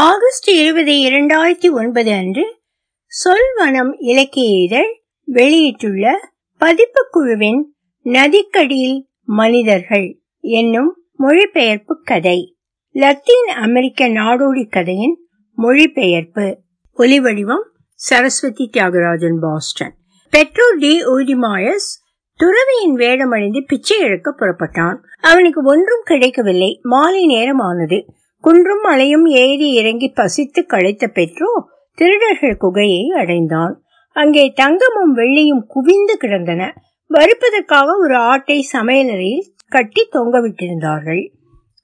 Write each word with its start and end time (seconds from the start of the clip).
August 0.00 0.50
இருபது 0.50 0.92
இரண்டாயிரத்தி 0.92 1.70
ஒன்பது 1.70 2.12
அன்று 2.12 2.56
சொல்வனம் 3.10 3.94
இலக்கிய 3.98 4.62
இதழ் 4.62 5.00
வெளியிட்டுள்ள 5.24 6.30
பதிப்பு 6.58 7.08
குழுவின் 7.10 7.74
நதிக்கடியில் 8.02 9.06
மனிதர்கள் 9.24 10.20
என்னும் 10.40 10.96
மொழிபெயர்ப்பு 11.16 12.02
கதை. 12.02 12.56
லத்தீன் 12.90 13.46
அமெரிக்க 13.46 14.08
நாடோடி 14.08 14.68
கதையின் 14.68 15.16
மொழிபெயர்ப்பு. 15.52 16.58
ஒலிவடிவம் 16.98 17.64
Saraswathi 17.94 18.70
Thiyagarajan 18.72 19.38
Boston. 19.40 19.94
Pedro 20.36 20.78
D. 20.78 21.06
ஓடிமாயஸ் 21.06 21.88
துறவியின் 22.36 22.94
வேடமடைந்து 22.94 23.64
பிச்சை 23.66 23.98
எடுக்க 23.98 24.34
புறப்பட்டான். 24.38 24.96
அவனுக்கு 25.20 25.60
ஒன்றும் 25.64 26.02
கிடைக்கவில்லை. 26.04 26.80
மாலை 26.82 27.26
நேரமானது. 27.26 28.04
குன்றும் 28.40 28.80
மலையும் 28.80 29.26
ஏறி 29.26 29.72
இறங்கி 29.72 30.08
பசித்து 30.08 30.66
களைத்த 30.66 31.06
பெற்றோ 31.06 31.50
திருடர்கள் 31.94 32.56
குகையை 32.60 33.06
அடைந்தான். 33.06 33.82
அங்கே 34.12 34.52
தங்கமும் 34.54 35.16
வெள்ளியும் 35.16 35.64
குவிந்து 35.66 36.16
கிடந்தன. 36.16 36.74
வறுப்பதற்காக 37.06 37.96
ஒரு 37.98 38.16
ஆட்டை 38.16 38.68
சமையலறையில் 38.72 39.46
கட்டி 39.68 40.08
தொங்கவிட்டிருந்தார்கள். 40.12 41.30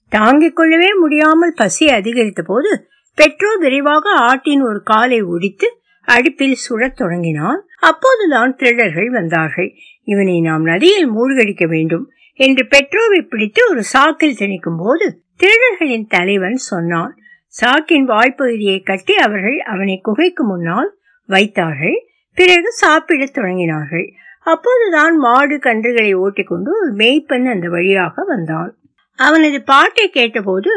தாங்கிக் 0.09 0.57
கொள்ளவே 0.57 0.89
முடியாமல் 0.95 1.55
பசி 1.57 1.89
அதிகரித்த 1.89 2.43
போது 2.43 2.89
பெட்ரோ 3.19 3.59
விரைவாக 3.59 4.11
ஆட்டின் 4.11 4.63
ஒரு 4.63 4.83
காலை 4.83 5.23
ஒடித்து 5.23 5.79
அடுப்பில் 6.03 6.55
சுடத் 6.55 6.97
தொடங்கினான். 6.97 7.67
அப்போதுதான் 7.81 8.55
திருடர்கள் 8.55 9.11
வந்தார்கள். 9.11 9.71
இவனை 10.03 10.41
நாம் 10.41 10.63
நதியில் 10.63 11.11
மூழ்கடிக்க 11.13 11.69
வேண்டும் 11.69 12.11
என்று 12.33 12.69
பெட்ரோவை 12.71 13.29
பிடித்து 13.29 13.63
ஒரு 13.71 13.83
சாக்கில் 13.93 14.39
திணிக்கும் 14.39 14.79
போது 14.79 15.24
திருடர்களின் 15.37 16.07
தலைவன் 16.07 16.55
சொன்னான் 16.55 17.17
சாக்கின் 17.63 18.07
வாய்ப்பகுதியை 18.07 18.85
கட்டி 18.85 19.15
அவர்கள் 19.17 19.59
அவனை 19.59 20.01
குகைக்கு 20.03 20.45
முன்னால் 20.45 20.97
வைத்தார்கள். 21.27 22.07
பிறகு 22.35 22.73
சாப்பிடத் 22.73 23.37
தொடங்கினார்கள். 23.39 24.13
அப்போதுதான் 24.45 25.17
மாடு 25.17 25.57
கன்றுகளை 25.57 26.15
ஓட்டிக்கொண்டு 26.15 26.71
ஒரு 26.71 26.95
மேய்ப்பன் 26.95 27.51
அந்த 27.51 27.69
வழியாக 27.69 28.25
வந்தான். 28.27 28.77
அவனது 29.17 29.63
பாட்டை 29.63 30.11
கேட்டபோது 30.11 30.71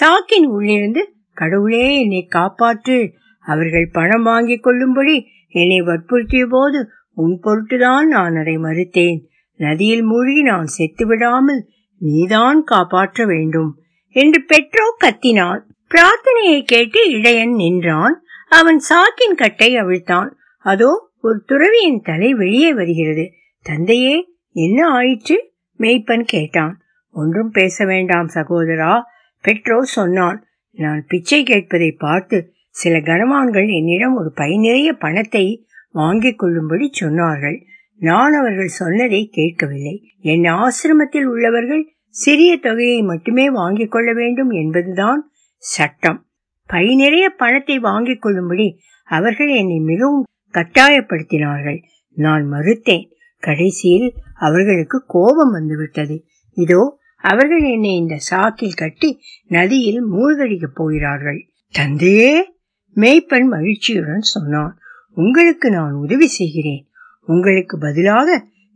சாக்கின் 0.00 0.44
உள்ளிருந்து 0.44 1.12
கடவுளே 1.34 2.00
என்னை 2.00 2.28
காப்பாற்று. 2.34 3.10
அவர்கள் 3.40 3.88
பணம் 3.92 4.22
வாங்கிக் 4.22 4.62
கொள்ளும்படி 4.62 5.26
என்னை 5.48 5.80
வற்புறுத்திய 5.80 6.46
போது 6.48 6.88
உன் 7.14 7.40
பொருட்டுதான் 7.42 8.02
நான் 8.02 8.36
அதை 8.36 8.56
மறுத்தேன். 8.58 9.20
நதியில் 9.56 10.02
மூழ்கி 10.02 10.42
நான் 10.42 10.66
செத்து 10.66 11.06
விடாமல் 11.06 11.66
நீதான் 11.98 12.62
காப்பாற்ற 12.64 13.26
வேண்டும். 13.26 13.81
என்று 14.12 14.40
பெட்ரோ 14.48 14.86
கத்தினான் 15.04 15.62
பிரார்த்தனையை 15.90 16.62
கேட்டு 16.62 17.10
இடையன் 17.10 17.54
நின்றான். 17.54 18.22
அவன் 18.48 18.80
சாக்கின் 18.88 19.34
கட்டை 19.34 19.74
அவிழ்த்தான். 19.74 20.30
அதோ 20.58 21.10
ஒரு 21.20 21.44
துறவியின் 21.48 22.00
தலை 22.02 22.34
வெளியே 22.34 22.74
வருகிறது. 22.74 23.30
தந்தையே 23.62 24.28
என்ன 24.52 24.88
ஆயிற்று? 24.88 25.52
மெய்ப்பன் 25.78 26.24
கேட்டான். 26.24 26.80
ஒன்றும் 27.10 27.50
பேச 27.50 27.84
வேண்டாம் 27.84 28.28
சகோதரா. 28.34 29.02
பெட்ரோ 29.44 29.80
சொன்னான். 29.80 30.46
நான் 30.70 31.04
பிச்சை 31.08 31.42
கேட்பதை 31.42 31.90
பார்த்து 31.98 32.52
சில 32.68 32.98
கனவான்கள் 32.98 33.68
என்னிடம் 33.72 34.14
ஒரு 34.14 34.32
பை 34.34 34.56
நிறைய 34.56 34.92
பணத்தை 34.92 35.66
வாங்கிக் 35.90 36.38
கொள்ளும்படி 36.38 36.90
சொன்னார்கள். 37.00 37.58
நான் 37.96 38.32
அவர்கள் 38.32 38.66
சொன்னதை 38.66 39.28
கேட்கவில்லை. 39.32 39.96
என் 40.20 40.42
ஆசிரமத்தில் 40.42 41.24
உள்ளவர்கள் 41.24 41.94
சிறிய 42.14 42.56
தொகையை 42.56 43.02
மட்டுமே 43.02 43.50
வாங்கிக் 43.50 43.90
கொள்ள 43.90 44.12
வேண்டும் 44.12 44.50
என்பதுதான் 44.50 45.20
சட்டம். 45.62 46.18
பை 46.70 46.94
நிறைய 46.94 47.30
பணத்தை 47.30 47.78
வாங்கிக் 47.78 48.22
கொள்ளும்படி 48.22 48.66
அவர்கள் 49.08 49.50
என்னை 49.54 49.78
மிகவும் 49.80 50.26
கட்டாயப்படுத்தினார்கள். 50.54 51.80
நான் 52.16 52.50
மறுத்தேன். 52.52 53.06
கடைசியில் 53.42 54.08
அவர்களுக்கு 54.34 55.04
கோபம் 55.06 55.50
வந்துவிட்டது. 55.50 56.16
இதோ 56.56 56.82
அவர்கள் 57.24 57.64
என்னை 57.70 57.96
இந்த 57.96 58.18
சாக்கில் 58.30 58.76
கட்டி 58.76 59.10
நதியில் 59.46 60.02
மூழ்கடிக்கப் 60.04 60.74
போகிறார்கள். 60.74 61.40
தந்தையே! 61.74 62.32
மேய்ப்பன் 62.96 63.46
மகிழ்ச்சியுடன் 63.46 64.24
சொன்னான். 64.32 64.72
உங்களுக்கு 65.16 65.70
நான் 65.70 65.92
உதவி 65.92 66.26
செய்கிறேன். 66.26 66.82
உங்களுக்கு 67.28 67.78
பதிலாக 67.78 68.28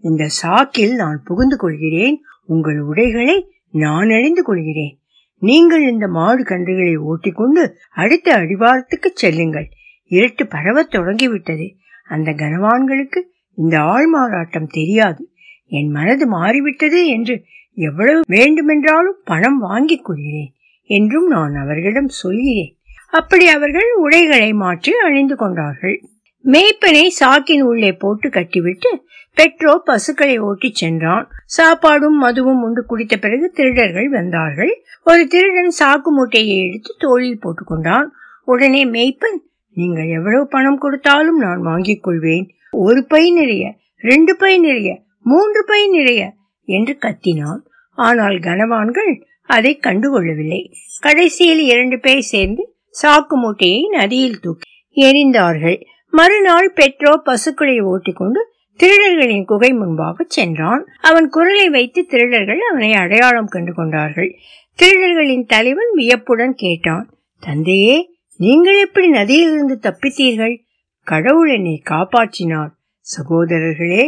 இந்த 0.05 0.29
சாக்கில் 0.43 0.95
நான் 0.95 1.23
புகுந்து 1.25 1.57
கொள்கிறேன். 1.57 2.17
உங்கள் 2.47 2.81
உடைகளை 2.81 3.53
நான் 3.71 4.11
அணிந்து 4.11 4.43
கொள்கிறேன். 4.43 4.99
நீங்கள் 5.39 5.91
இந்த 5.91 6.07
மாடு 6.09 6.43
கன்றுகளை 6.43 6.97
ஓட்டிக்கொண்டு 6.97 7.77
அடுத்த 7.95 8.37
அடிவாரத்துக்கு 8.37 9.11
செல்லுங்கள். 9.15 9.69
இருட்டு 10.07 10.47
பரவத் 10.47 10.91
தொடங்கிவிட்டது. 10.91 11.77
அந்த 12.09 12.31
கனவான்களுக்கு 12.33 13.21
இந்த 13.55 13.79
ஆள்மாறாட்டம் 13.79 14.73
தெரியாது. 14.73 15.31
என் 15.67 15.91
மனது 15.91 16.27
மாறிவிட்டது 16.27 17.07
என்று 17.07 17.45
எவ்வளவு 17.75 18.21
வேண்டுமென்றாலும் 18.27 19.21
பணம் 19.25 19.59
வாங்கிக் 19.59 20.05
கொள்கிறேன் 20.05 20.53
என்றும் 20.83 21.27
நான் 21.27 21.55
அவர்களிடம் 21.55 22.09
சொல்கிறேன். 22.09 22.77
அப்படி 23.11 23.49
அவர்கள் 23.49 23.93
உடைகளை 23.97 24.53
மாற்றி 24.53 24.93
அணிந்து 25.05 25.37
கொண்டார்கள். 25.37 26.09
மேய்ப்பனை 26.53 27.05
சாக்கின் 27.21 27.61
உள்ளே 27.61 27.93
போட்டு 27.93 28.29
கட்டிவிட்டு 28.29 28.91
பெட்ரோ 29.37 29.73
பசுக்களை 29.85 30.39
ஓட்டிச் 30.39 30.75
சென்றான். 30.75 31.25
சாப்பாடும் 31.57 32.19
மதுவும் 32.23 32.61
உண்டு 32.63 32.83
குடித்த 32.87 33.17
பிறகு 33.17 33.51
திருடர்கள் 33.51 34.09
வந்தார்கள். 34.09 34.73
ஒரு 35.05 35.27
திருடன் 35.27 35.73
சாக்கு 35.79 36.11
மூட்டையை 36.17 36.57
எடுத்து 36.67 36.95
தோளில் 36.99 37.41
போட்டுக்கொண்டான். 37.43 38.07
உடனே 38.45 38.83
மேய்ப்பன் 38.85 39.39
நீங்கள் 39.75 40.09
எவ்வளவு 40.09 40.47
பணம் 40.47 40.79
கொடுத்தாலும் 40.79 41.39
நான் 41.39 41.61
வாங்கிக் 41.61 42.03
கொள்வேன். 42.03 42.47
ஒரு 42.71 43.05
பை 43.07 43.31
நிறைய 43.31 43.75
ரெண்டு 43.97 44.37
பை 44.37 44.59
நிறைய 44.59 45.03
மூன்று 45.23 45.65
பை 45.67 45.89
நிறைய 45.89 46.33
என்று 46.65 46.99
கத்தினான். 47.01 47.61
ஆனால் 47.91 48.39
கனவான்கள் 48.39 49.13
அதை 49.47 49.79
கண்டுகொள்ளவில்லை. 49.83 50.63
கடைசியில் 51.01 51.59
இரண்டு 51.59 52.01
பேர் 52.01 52.25
சேர்ந்து 52.33 52.75
சாக்கு 53.03 53.37
மூட்டையை 53.43 53.89
நதியில் 53.89 54.41
தூக்கி 54.41 54.71
எரிந்தார்கள் 54.97 55.79
மறுநாள் 56.13 56.73
பெட்ரோ 56.77 57.17
பசுக்களை 57.17 57.81
ஓட்டிக்கொண்டு 57.81 58.55
திருடர்களின் 58.81 59.45
குகை 59.45 59.73
முன்பாக 59.73 60.25
சென்றான். 60.29 60.83
அவன் 61.01 61.29
குரலை 61.29 61.69
வைத்து 61.69 62.07
திருடர்கள் 62.07 62.61
அவனை 62.71 62.93
அடையாளம் 62.93 63.47
கண்டு 63.47 63.73
கொண்டார்கள். 63.75 64.31
திருடர்களின் 64.79 65.47
தலைவன் 65.47 65.93
வியப்புடன் 65.95 66.55
கேட்டான் 66.55 67.07
தந்தையே 67.41 67.97
நீங்கள் 68.41 68.79
எப்படி 68.81 69.11
நதியிலிருந்து 69.11 69.77
தப்பித்தீர்கள்? 69.81 70.55
கடவுள் 71.03 71.51
என்னை 71.51 71.83
காப்பாற்றினார். 71.91 72.73
சகோதரர்களே 73.07 74.05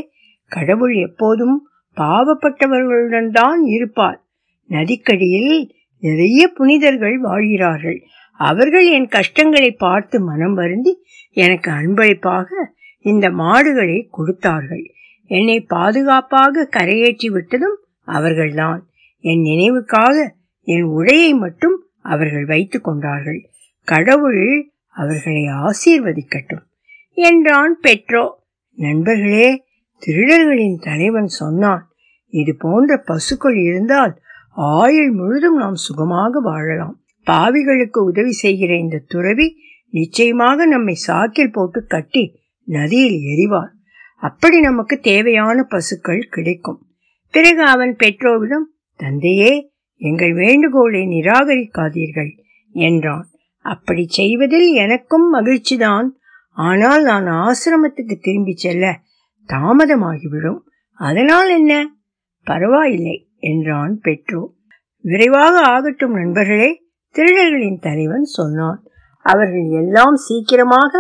கடவுள் 0.47 0.95
எப்போதும் 0.95 1.69
பாவப்பட்டவர்களுடன் 1.97 3.31
தான் 3.31 3.63
இருப்பார். 3.63 4.25
நதிக்கடியில் 4.71 5.71
நிறைய 6.03 6.49
புனிதர்கள் 6.49 7.19
வாழ்கிறார்கள். 7.19 7.99
அவர்கள் 8.39 8.87
என் 8.91 9.09
கஷ்டங்களை 9.09 9.71
பார்த்து 9.71 10.17
மனம் 10.21 10.55
வருந்தி 10.55 10.93
எனக்கு 11.37 11.71
அன்பளிப்பாக 11.71 12.49
இந்த 13.05 13.27
மாடுகளை 13.31 13.99
கொடுத்தார்கள். 14.11 14.85
என்னை 15.31 15.61
பாதுகாப்பாக 15.61 16.69
கரையேற்றி 16.77 17.29
விட்டதும் 17.29 17.79
அவர்கள்தான். 18.09 18.81
என் 19.25 19.43
நினைவுக்காக 19.43 20.17
என் 20.67 20.87
உடையை 20.89 21.31
மட்டும் 21.35 21.77
அவர்கள் 22.03 22.45
வைத்துக் 22.45 22.85
கொண்டார்கள். 22.85 23.41
கடவுள் 23.89 24.71
அவர்களை 24.97 25.45
ஆசீர்வதிக்கட்டும். 25.65 26.65
என்றான் 27.13 27.75
பெட்ரோ 27.83 28.25
நண்பர்களே 28.79 29.51
திருடர்களின் 30.03 30.79
தலைவன் 30.79 31.31
சொன்னான் 31.41 31.85
இது 32.33 32.53
போன்ற 32.59 32.97
பசுக்கள் 33.07 33.59
இருந்தால் 33.63 34.15
ஆயுள் 34.77 35.11
முழுதும் 35.11 35.57
நாம் 35.57 35.79
சுகமாக 35.87 36.41
வாழலாம். 36.41 36.97
பாவிகளுக்கு 37.29 37.99
உதவி 38.03 38.33
செய்கிற 38.33 38.77
இந்த 38.79 39.05
துறவி 39.07 39.49
நிச்சயமாக 39.91 40.67
நம்மை 40.67 40.95
சாக்கில் 41.07 41.53
போட்டு 41.53 41.87
கட்டி 41.87 42.25
நதியில் 42.69 43.19
எரிவார் 43.33 43.73
அப்படி 44.23 44.61
நமக்கு 44.61 44.99
தேவையான 45.01 45.63
பசுக்கள் 45.63 46.29
கிடைக்கும். 46.31 46.79
பிறகு 47.35 47.63
அவன் 47.65 47.97
பெற்றோரிடம் 47.97 48.67
தந்தையே 49.01 49.53
எங்கள் 50.01 50.35
வேண்டுகோளை 50.35 51.03
நிராகரிக்காதீர்கள் 51.07 52.33
என்றான். 52.75 53.27
அப்படி 53.65 54.05
செய்வதில் 54.09 54.69
எனக்கும் 54.75 55.35
மகிழ்ச்சிதான். 55.35 56.09
ஆனால் 56.53 57.03
நான் 57.03 57.27
ஆசிரமத்துக்கு 57.39 58.17
திரும்பி 58.21 58.55
செல்ல 58.57 58.85
தாமதமாகிவிடும். 59.49 60.61
அதனால் 61.01 61.51
என்ன? 61.51 61.73
பரவாயில்லை 62.47 63.17
என்றான் 63.39 64.01
பெற்றோ 64.03 64.43
விரைவாக 65.05 65.55
ஆகட்டும் 65.65 66.13
நண்பர்களே 66.13 66.71
திருடர்களின் 67.15 67.79
தலைவன் 67.79 68.23
சொன்னான். 68.23 68.83
அவர்கள் 69.21 69.69
எல்லாம் 69.83 70.17
சீக்கிரமாக 70.17 70.93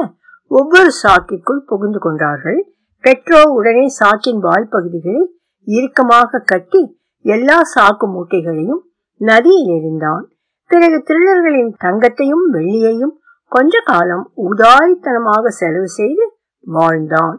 ஒவ்வொரு 0.51 0.91
சாக்கிற்குள் 1.03 1.61
புகுந்து 1.67 1.99
கொண்டார்கள். 1.99 2.61
பெட்ரோ 3.05 3.41
உடனே 3.49 3.87
சாக்கின் 3.99 4.41
வாய்ப்பகுதிகளை 4.47 5.25
இறுக்கமாக 5.67 6.41
கட்டி 6.45 6.83
எல்லா 7.25 7.61
சாக்கு 7.75 8.07
மூட்டைகளையும் 8.15 8.83
நதியில் 9.21 9.71
எறிந்தான். 9.77 10.25
பிறகு 10.71 11.03
திருடர்களின் 11.07 11.73
தங்கத்தையும் 11.85 12.45
வெள்ளியையும் 12.53 13.15
கொஞ்ச 13.53 13.81
காலம் 13.85 14.33
உதாரித்தனமாக 14.37 15.47
செலவு 15.47 15.89
செய்து 15.89 16.25
வாழ்ந்தான். 16.61 17.37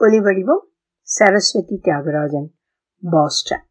ஒலிவடிவம் 0.00 0.64
சரஸ்வதி 1.08 1.80
தியாகராஜன் 1.82 2.48
பாஸ்டன். 3.02 3.67